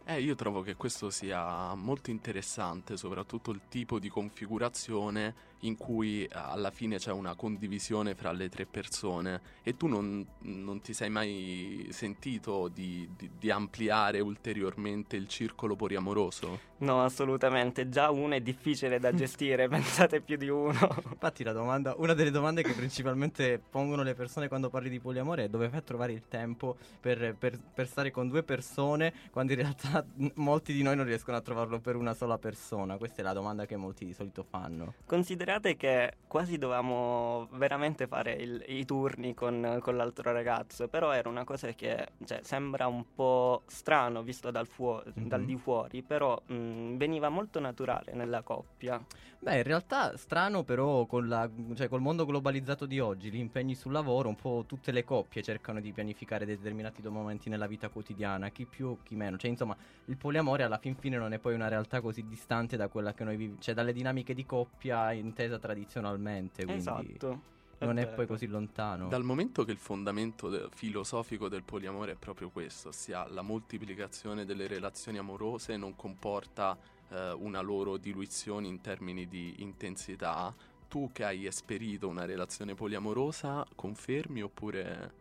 [0.04, 6.24] Eh, io trovo che questo sia molto interessante, soprattutto il tipo di configurazione in cui
[6.24, 10.94] eh, alla fine c'è una condivisione fra le tre persone e tu non, non ti
[10.94, 16.70] sei mai sentito di, di- di ampliare ulteriormente il circolo poliamoroso?
[16.78, 17.90] No, assolutamente.
[17.90, 20.80] Già uno è difficile da gestire, pensate più di uno.
[21.12, 25.44] Infatti la domanda, una delle domande che principalmente pongono le persone quando parli di poliamore
[25.44, 29.54] è dove fai a trovare il tempo per, per- per stare con due persone quando
[29.54, 30.04] in realtà
[30.36, 32.98] molti di noi non riescono a trovarlo per una sola persona.
[32.98, 34.96] Questa è la domanda che molti di solito fanno.
[35.06, 41.28] Considerate che quasi dovevamo veramente fare il- i turni con, con l'altro ragazzo, però era
[41.28, 45.46] una cosa che cioè, sembra un po' strano visto dal, fuo- dal Mhm.
[45.46, 49.04] di fuori, però mh, veniva molto naturale nella coppia.
[49.40, 53.74] Beh, in realtà strano però con la, cioè, col mondo globalizzato di oggi, gli impegni
[53.74, 58.50] sul lavoro, un po' tutte le coppie cercano di pianificare determinati momenti nella vita quotidiana,
[58.50, 59.38] chi più, chi meno.
[59.38, 62.88] Cioè, insomma, il poliamore alla fin fine non è poi una realtà così distante da
[62.88, 67.32] quella che noi viviamo, cioè dalle dinamiche di coppia intesa tradizionalmente, quindi Esatto.
[67.78, 69.08] è non è poi così lontano.
[69.08, 74.46] Dal momento che il fondamento de- filosofico del poliamore è proprio questo, ossia la moltiplicazione
[74.46, 76.78] delle relazioni amorose non comporta
[77.10, 80.54] eh, una loro diluizione in termini di intensità,
[80.88, 85.14] tu che hai esperito una relazione poliamorosa confermi oppure,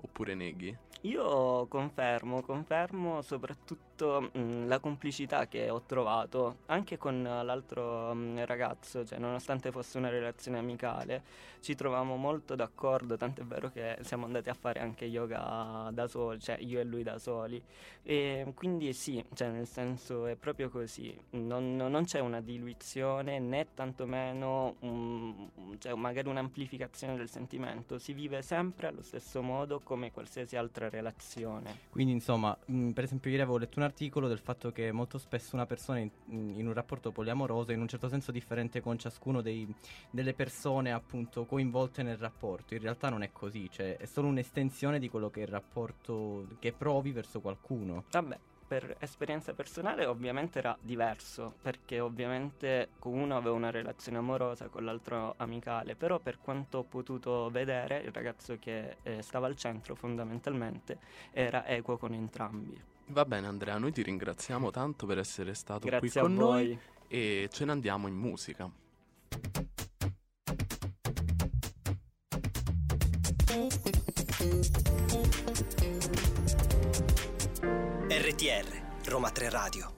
[0.00, 0.74] oppure neghi?
[1.02, 9.04] Io confermo, confermo soprattutto mh, la complicità che ho trovato anche con l'altro mh, ragazzo,
[9.04, 11.22] cioè nonostante fosse una relazione amicale,
[11.60, 16.38] ci trovavamo molto d'accordo, tant'è vero che siamo andati a fare anche yoga da soli,
[16.40, 17.60] cioè io e lui da soli.
[18.02, 23.66] E quindi sì, cioè nel senso è proprio così, non, non c'è una diluizione né
[23.74, 30.56] tantomeno un- cioè magari un'amplificazione del sentimento, si vive sempre allo stesso modo come qualsiasi
[30.56, 31.78] altra relazione.
[31.90, 35.56] Quindi, insomma, mh, per esempio, ieri avevo letto un articolo del fatto che molto spesso
[35.56, 39.40] una persona in, in un rapporto poliamoroso è in un certo senso differente con ciascuno
[39.40, 39.72] dei-
[40.10, 42.74] delle persone appunto coinvolte nel rapporto.
[42.74, 46.46] In realtà non è così, cioè è solo un'estensione di quello che è il rapporto
[46.58, 48.04] che provi verso qualcuno.
[48.10, 54.68] Vabbè, per esperienza personale ovviamente era diverso, perché ovviamente con uno avevo una relazione amorosa,
[54.68, 59.56] con l'altro amicale, però per quanto ho potuto vedere il ragazzo che eh, stava al
[59.56, 60.98] centro fondamentalmente
[61.30, 62.94] era equo con entrambi.
[63.08, 67.48] Va bene Andrea, noi ti ringraziamo tanto per essere stato Grazie qui con noi e
[67.52, 68.70] ce ne andiamo in musica.
[78.08, 79.94] RTR, Roma 3 Radio.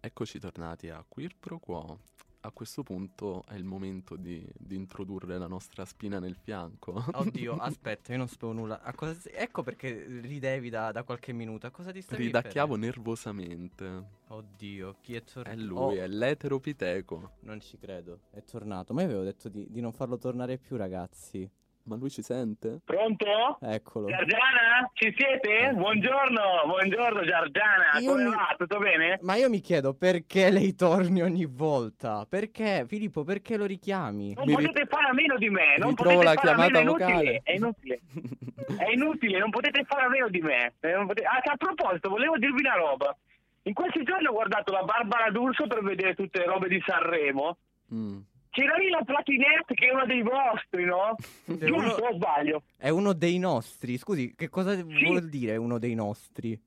[0.00, 1.98] Eccoci tornati a Queer Pro Quo.
[2.46, 7.04] A questo punto è il momento di, di introdurre la nostra spina nel fianco.
[7.14, 8.80] Oddio, aspetta, io non sapevo nulla.
[9.18, 11.66] Si- Ecco perché ridevi da, da qualche minuto.
[11.66, 14.04] A cosa ti stavi Ridacchiavo nervosamente.
[14.28, 15.58] Oddio, chi è tornato?
[15.58, 17.32] È lui, è l'eteropiteco.
[17.40, 18.94] Non ci credo, è tornato.
[18.94, 21.50] Ma io avevo detto di, di non farlo tornare più, ragazzi.
[21.86, 22.80] Ma lui ci sente?
[22.84, 23.58] Pronto?
[23.60, 24.08] Eccolo.
[24.08, 24.90] Giargiana?
[24.92, 25.70] Ci siete?
[25.72, 28.54] Buongiorno, buongiorno Giargiana, Io come mi- va?
[28.58, 29.18] Tutto bene?
[29.22, 32.26] Ma io mi chiedo perché lei torni ogni volta?
[32.28, 34.34] Perché, Filippo, perché lo richiami?
[34.34, 37.12] Non potete fare a meno di me, non potete la fare a meno, chiamata è
[37.12, 37.40] inutile, vocale.
[37.44, 38.00] è inutile,
[38.84, 40.72] è inutile, non potete fare a meno di me.
[40.80, 43.16] Eh, potete- Ah, a proposito, volevo dirvi una roba.
[43.62, 47.56] In questi giorni ho guardato la Barbara D'Urso per vedere tutte le robe di Sanremo.
[47.94, 48.18] Mm.
[48.56, 51.14] C'era lì la Platinette che è uno dei vostri, no?
[51.44, 52.62] Giusto o sbaglio?
[52.78, 53.98] È uno dei nostri.
[53.98, 56.58] Scusi, che cosa vuol dire uno dei nostri?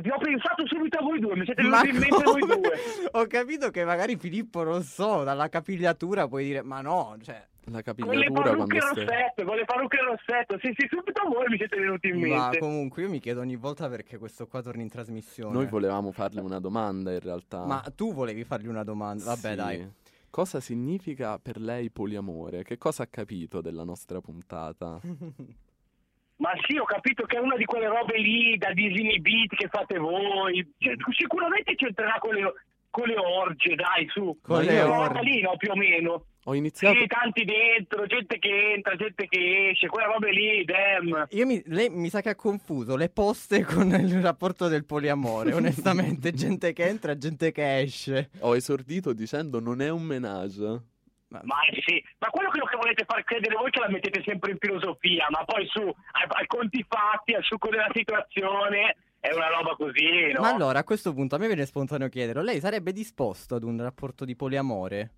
[0.00, 2.72] Vi ho pensato subito a voi due, mi siete Ma venuti in mente voi due.
[3.12, 7.46] Ho capito che magari Filippo, non so, dalla capigliatura puoi dire, ma no, cioè...
[7.66, 11.78] La Con le parrucche rossette, con le parrucche rossette, sì sì, subito voi mi siete
[11.78, 12.58] venuti in Ma mente.
[12.58, 15.52] comunque io mi chiedo ogni volta perché questo qua torna in trasmissione.
[15.52, 17.64] Noi volevamo farle una domanda in realtà.
[17.64, 19.22] Ma tu volevi fargli una domanda?
[19.26, 19.54] Vabbè, Sì.
[19.54, 19.88] dai.
[20.32, 22.62] Cosa significa per lei poliamore?
[22.62, 24.98] Che cosa ha capito della nostra puntata?
[26.40, 29.98] Ma sì, ho capito che è una di quelle robe lì da disinibiti che fate
[29.98, 30.66] voi.
[30.78, 32.50] Cioè, sicuramente c'entrerà con le,
[32.92, 34.38] con le orge, dai, su.
[34.42, 35.08] Con le Quella orge.
[35.08, 36.26] roba lì, no, più o meno.
[36.44, 36.98] Ho iniziato...
[36.98, 41.26] Sì, tanti dentro, gente che entra, gente che esce, quella roba lì, damn.
[41.30, 45.54] Io mi, lei mi sa che ha confuso le poste con il rapporto del poliamore,
[45.54, 46.32] onestamente.
[46.32, 48.30] gente che entra, gente che esce.
[48.40, 50.82] Ho esordito dicendo non è un menage.
[51.28, 51.40] Ma
[51.86, 55.26] sì, ma quello che che volete far credere voi che la mettete sempre in filosofia,
[55.30, 60.32] ma poi su, ai, ai conti fatti, al succo della situazione, è una roba così,
[60.32, 60.40] no?
[60.40, 63.80] Ma allora, a questo punto a me viene spontaneo chiederlo, lei sarebbe disposto ad un
[63.80, 65.10] rapporto di poliamore?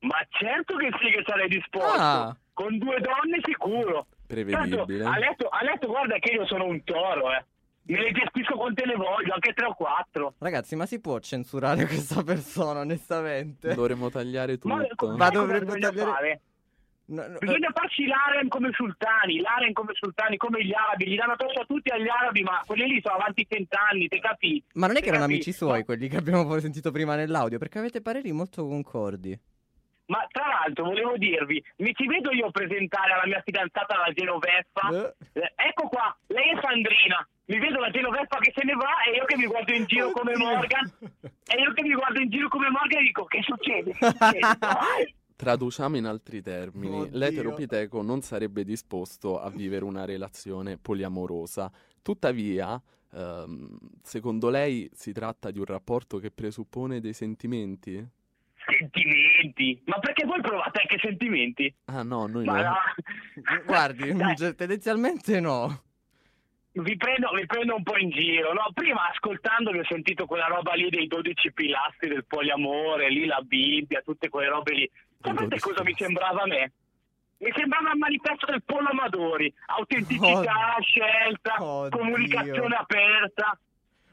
[0.00, 1.86] Ma certo che sì che sarei disposto.
[1.96, 2.36] Ah.
[2.52, 4.06] Con due donne sicuro.
[4.26, 4.84] Prevedibile.
[4.84, 7.44] Tanto, a, letto, a letto guarda che io sono un toro, eh.
[7.82, 10.34] Me le gestisco quante ne voglio, anche tre o quattro.
[10.38, 13.74] Ragazzi, ma si può censurare questa persona, onestamente?
[13.74, 14.74] Dovremmo tagliare tutto.
[14.74, 16.40] Ma, Ma ma dovrebbe bisogna tagliare- fare?
[17.08, 21.64] Bisogna farci l'aren come sultani, l'aren come sultani, come gli arabi, gli danno addosso a
[21.64, 24.62] tutti agli arabi, ma quelli lì sono avanti cent'anni, te capi?
[24.74, 25.32] Ma non è che erano capi?
[25.34, 29.38] amici suoi quelli che abbiamo sentito prima nell'audio, perché avete pareri molto concordi.
[30.08, 35.14] Ma tra l'altro volevo dirvi, mi ci vedo io presentare alla mia fidanzata la Genoveffa.
[35.32, 37.26] Eh, ecco qua, lei è Sandrina.
[37.46, 40.10] Mi vedo la Genoveffa che se ne va e io che mi guardo in giro
[40.10, 40.92] come Morgan.
[41.22, 43.92] E io che mi guardo in giro come Morgan e dico che succede?
[43.92, 45.16] Che succede?
[45.38, 47.16] Traduciamo in altri termini, Oddio.
[47.16, 51.70] l'eteropiteco non sarebbe disposto a vivere una relazione poliamorosa.
[52.02, 52.80] Tuttavia,
[53.14, 58.04] ehm, secondo lei si tratta di un rapporto che presuppone dei sentimenti?
[58.66, 59.80] Sentimenti?
[59.84, 61.72] Ma perché voi provate anche sentimenti?
[61.84, 62.70] Ah no, noi Ma no.
[62.70, 63.62] no.
[63.64, 65.82] Guardi, ge- tendenzialmente no.
[66.72, 68.70] Vi prendo, vi prendo un po' in giro, no?
[68.74, 74.02] Prima ascoltandovi ho sentito quella roba lì dei 12 pilastri del poliamore, lì la Bibbia,
[74.02, 74.90] tutte quelle robe lì.
[75.20, 76.72] Sapete 12 cosa mi sembrava a me?
[77.38, 81.98] Mi sembrava il manifesto del Polo Amadori, autenticità, Oh- scelta, Oddio.
[81.98, 83.58] comunicazione aperta,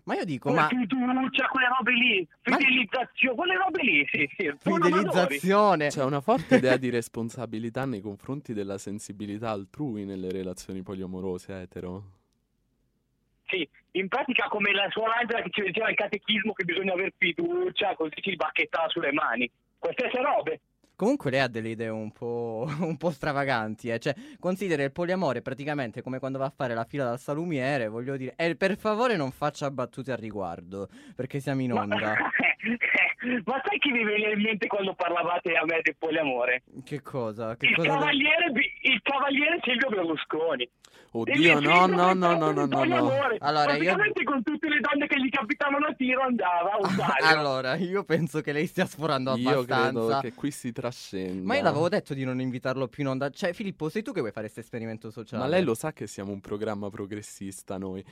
[0.04, 4.44] Ma io dico, ma fiducia, quelle robe lì, Ma- fidelizzazione, quelle robe lì, sì, sì,
[4.44, 5.88] il fidelizzazione.
[5.88, 12.04] C'è una forte idea di responsabilità nei confronti della sensibilità altrui nelle relazioni poliamorose etero.
[13.48, 17.12] Sì, in pratica come la suora Angela che ci diceva al catechismo che bisogna aver
[17.18, 19.50] fiducia, così ci bacchettava sulle mani.
[19.80, 20.62] Queste robe.
[20.96, 24.00] Comunque lei ha delle idee un po', un po' stravaganti, eh.
[24.00, 28.16] Cioè, considera il poliamore praticamente come quando va a fare la fila dal salumiere, voglio
[28.18, 28.34] dire.
[28.36, 32.16] E per favore non faccia battute al riguardo, perché siamo in onda.
[33.46, 36.64] ma sai chi mi veniva in mente quando parlavate a me del poliamore?
[36.84, 37.56] Che cosa?
[37.56, 40.70] Che Il cosa cavaliere, Bi- il cavaliere Silvio Berlusconi.
[41.12, 43.12] Oddio, no, no, no, no, no, no, no.
[43.40, 47.26] Allora, io- Praticamente con tutte le donne che gli capitavano a tiro andava a usare.
[47.26, 49.92] Allora, io penso che lei stia sforando Io abbastanza.
[49.92, 51.46] credo che qui si trascenda.
[51.46, 53.30] Ma io l'avevo detto di non invitarlo più in onda.
[53.30, 55.42] Cioè, Filippo, sei tu che vuoi fare questo esperimento sociale?
[55.44, 58.04] Ma lei lo sa che siamo un programma progressista noi.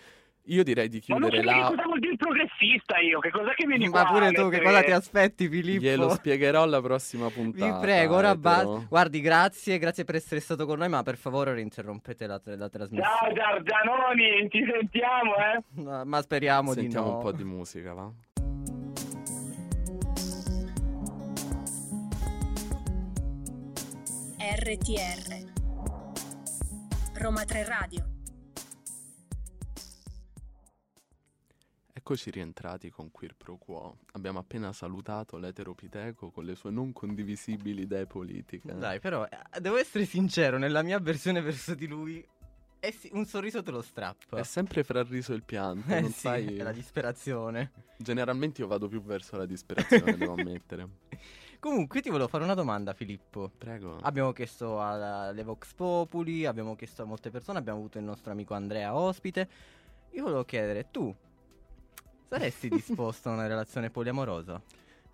[0.47, 1.67] Io direi di Ma non chiudere so che là.
[1.69, 4.63] cosa vuol dire progressista io, che cos'è che vieni Ma qua pure tu, che mettere-
[4.63, 5.81] cosa ti aspetti, Filippo?
[5.83, 7.79] Glielo spiegherò alla prossima Vi puntata.
[7.79, 8.85] prego, ora basta.
[8.89, 12.57] Guardi, grazie, grazie per essere stato con noi, ma per favore ora interrompete la, la
[12.57, 13.33] Ciao trasmissione.
[13.33, 15.63] Giargianoni, ci sentiamo, eh?
[15.81, 17.15] No, ma speriamo Sentiamo di no.
[17.17, 18.11] un po' di musica, va?
[24.37, 25.51] RTR
[27.19, 28.05] Roma 3 Radio
[32.05, 33.99] Eccoci rientrati con Queer Pro Quo.
[34.11, 38.75] Abbiamo appena salutato l'eteropiteco con le sue non condivisibili idee politiche.
[38.77, 42.21] Dai, però, eh, devo essere sincero, nella mia avversione verso di lui,
[42.77, 44.37] eh sì, un sorriso te lo strappa.
[44.37, 46.57] È sempre fra il riso e il pianto, Eh non sì, sai...
[46.57, 47.71] è la disperazione.
[47.95, 50.89] Generalmente io vado più verso la disperazione, devo ammettere.
[51.57, 53.49] Comunque, ti volevo fare una domanda, Filippo.
[53.57, 53.99] Prego.
[54.01, 58.55] Abbiamo chiesto alle Vox Populi, abbiamo chiesto a molte persone, abbiamo avuto il nostro amico
[58.55, 59.47] Andrea ospite.
[60.11, 61.15] Io volevo chiedere, tu
[62.27, 64.61] saresti disposto a una relazione poliamorosa?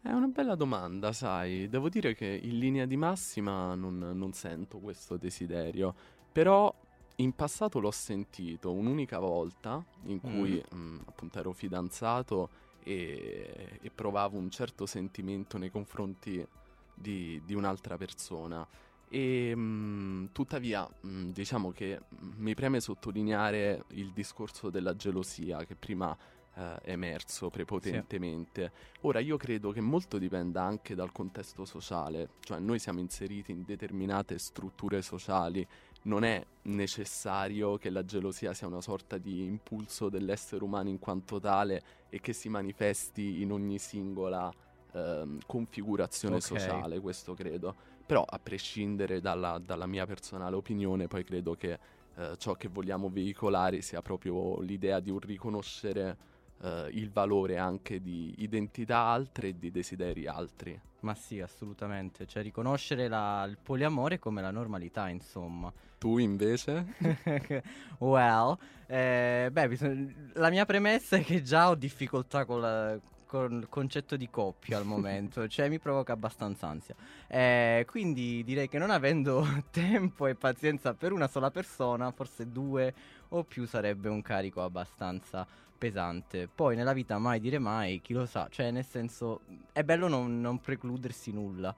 [0.01, 1.67] È una bella domanda, sai.
[1.67, 5.93] Devo dire che in linea di massima non, non sento questo desiderio.
[6.31, 6.73] Però
[7.17, 12.49] in passato l'ho sentito un'unica volta in cui mh, appunto ero fidanzato
[12.81, 16.45] e, e provavo un certo sentimento nei confronti
[16.93, 18.65] di, di un'altra persona.
[19.09, 21.99] E mh, tuttavia, mh, diciamo che
[22.37, 26.15] mi preme sottolineare il discorso della gelosia che prima
[26.59, 28.71] eh, emerso prepotentemente.
[29.01, 33.63] Ora, io credo che molto dipenda anche dal contesto sociale, cioè noi siamo inseriti in
[33.63, 35.65] determinate strutture sociali,
[36.03, 41.39] non è necessario che la gelosia sia una sorta di impulso dell'essere umano in quanto
[41.39, 44.51] tale e che si manifesti in ogni singola
[44.91, 46.41] ehm, configurazione Ok.
[46.41, 47.75] sociale, questo credo.
[48.05, 51.79] Però a prescindere dalla, dalla mia personale opinione, poi credo che
[52.15, 56.17] eh, ciò che vogliamo veicolare sia proprio l'idea di un riconoscere
[56.61, 60.79] eh, il valore anche di identità altre e di desideri altri.
[61.01, 62.25] Ma sì, assolutamente.
[62.25, 65.71] Cioè, riconoscere la- il poliamore come la normalità, insomma.
[65.97, 66.93] Tu invece?
[67.99, 68.57] well,
[68.87, 73.67] eh, beh, bisog- la mia premessa è che già ho difficoltà con, la- con il
[73.69, 76.95] concetto di coppia al momento, cioè mi provoca abbastanza ansia.
[77.27, 82.93] Eh, quindi direi che non avendo tempo e pazienza per una sola persona, forse due
[83.29, 85.47] o più sarebbe un carico abbastanza
[85.79, 86.47] pesante.
[86.53, 89.41] Poi nella vita mai dire mai, chi lo sa, cioè nel senso
[89.73, 91.75] è bello non, non precludersi nulla.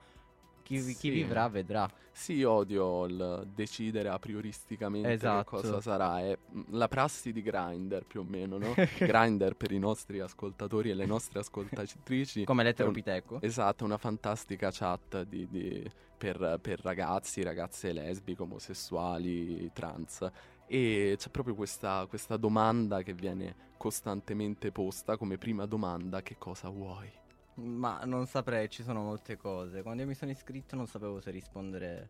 [0.63, 1.09] Chi, chi Sì.
[1.09, 1.89] vivrà vedrà.
[2.13, 5.49] Sì, io odio il decidere a prioristicamente Esatto.
[5.57, 6.19] cosa sarà.
[6.19, 8.73] È mm, la prassi di Grindr più o meno, no?
[8.99, 12.43] Grindr per i nostri ascoltatori e le nostre ascoltatrici.
[12.45, 13.41] Come un- l'eteropiteco.
[13.41, 20.29] Esatto, una fantastica chat di- di- per, per ragazzi, ragazze lesbiche, omosessuali, trans.
[20.73, 26.69] E c'è proprio questa, questa domanda che viene costantemente posta come prima domanda: che cosa
[26.69, 27.11] vuoi?
[27.55, 29.81] Ma non saprei, ci sono molte cose.
[29.81, 32.09] Quando io mi sono iscritto non sapevo se rispondere,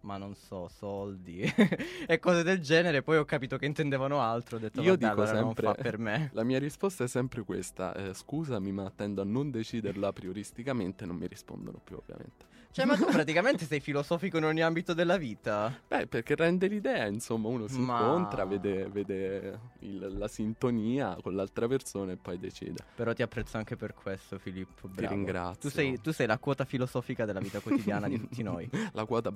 [0.00, 1.40] ma non so, soldi
[2.06, 3.02] e cose del genere.
[3.02, 4.56] Poi ho capito che intendevano altro.
[4.56, 6.30] Ho detto, Io dico allora sempre, non fa per me.
[6.34, 11.16] la mia risposta è sempre questa, eh, scusami ma tendo a non deciderla prioristicamente, non
[11.16, 12.46] mi rispondono più ovviamente.
[12.70, 15.74] Cioè, ma tu praticamente sei filosofico in ogni ambito della vita?
[15.88, 21.34] Beh, perché rende l'idea, insomma, uno si Ma- incontra, vede, vede il- la sintonia con
[21.34, 22.84] l'altra persona e poi decide.
[22.94, 24.86] Però ti apprezzo anche per questo, Filippo.
[24.86, 25.14] Bravo.
[25.14, 25.60] ringrazio.
[25.60, 28.68] Tu sei, tu sei la quota filosofica della vita quotidiana di tutti noi.
[28.92, 29.32] La quota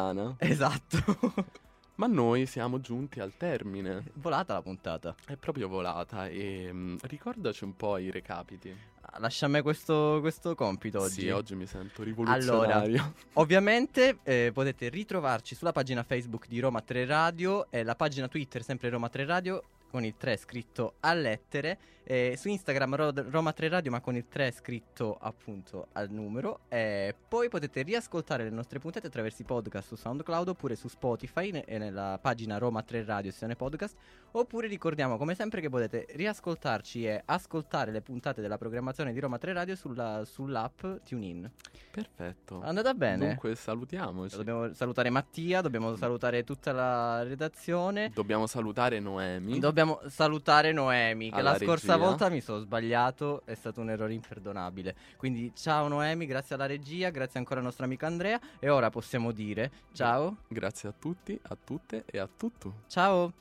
[0.00, 0.36] butleriana.
[0.38, 1.34] Esatto.
[1.96, 4.04] Ma noi siamo giunti al termine.
[4.14, 5.14] Volata la puntata.
[5.26, 8.74] È proprio volata e mm, ricordaci un po' i recapiti.
[9.18, 11.22] Lascia a me questo, questo compito oggi.
[11.22, 13.14] Sì, oggi mi sento Allora, rivoluzionario.
[13.34, 18.62] ovviamente eh, potete ritrovarci sulla pagina Facebook di Roma 3 Radio e la pagina Twitter
[18.62, 23.52] sempre Roma 3 Radio con il 3 scritto a lettere, eh, su Instagram Ro- Roma
[23.52, 28.50] 3 Radio ma con il 3 scritto appunto al numero e poi potete riascoltare le
[28.50, 32.82] nostre puntate attraverso i podcast su SoundCloud oppure su Spotify ne- e nella pagina Roma
[32.82, 33.96] 3 Radio sezione podcast
[34.32, 39.38] oppure ricordiamo come sempre che potete riascoltarci e ascoltare le puntate della programmazione di Roma
[39.38, 41.50] 3 Radio sulla- sull'app TuneIn.
[41.90, 42.60] Perfetto.
[42.62, 43.26] Andata bene?
[43.26, 44.36] Dunque salutiamoci.
[44.36, 48.10] Dobbiamo salutare Mattia, dobbiamo salutare tutta la redazione.
[48.14, 49.58] Dobbiamo salutare Noemi.
[49.58, 52.08] Dobbiamo salutare Noemi, che Alla la scorsa regia.
[52.08, 54.94] volta mi sono sbagliato, è stato un errore imperdonabile.
[55.16, 59.32] Quindi ciao Noemi, grazie alla regia, grazie ancora al nostro amico Andrea e ora possiamo
[59.32, 60.36] dire ciao.
[60.48, 62.74] Grazie a tutti, a tutte e a tutto.
[62.86, 63.32] Ciao.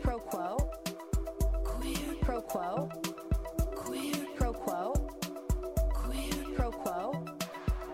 [0.00, 0.70] Pro quo.
[2.20, 2.88] Pro quo.
[4.36, 4.92] Pro quo.
[6.54, 7.24] Pro quo.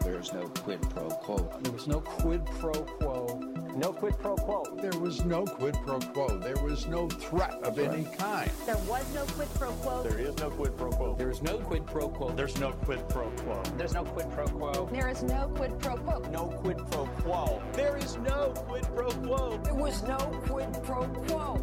[0.00, 1.36] There's no quid pro quo.
[1.62, 3.49] There was no quid pro quo.
[3.80, 4.62] No quid pro quo.
[4.76, 6.36] There was no quid pro quo.
[6.36, 8.50] There was no threat of any kind.
[8.66, 10.02] There was no quid pro quo.
[10.02, 11.14] There is no quid pro quo.
[11.16, 12.30] There is no quid pro quo.
[12.34, 13.62] There's no quid pro quo.
[13.78, 14.86] There's no quid pro quo.
[14.92, 16.18] There is no quid pro quo.
[16.30, 17.62] No quid pro quo.
[17.72, 19.58] There is no quid pro quo.
[19.64, 21.56] There was no quid pro quo.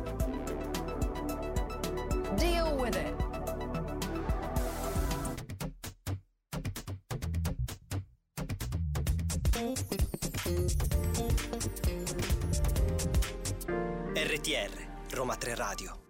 [2.36, 3.14] Deal with it.
[14.48, 14.72] RTR,
[15.10, 16.07] Roma 3 Radio.